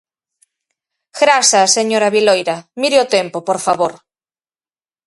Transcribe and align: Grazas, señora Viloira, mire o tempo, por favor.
Grazas, 1.21 1.69
señora 1.77 2.13
Viloira, 2.15 2.57
mire 2.81 2.97
o 3.03 3.09
tempo, 3.15 3.37
por 3.47 3.57
favor. 3.65 3.93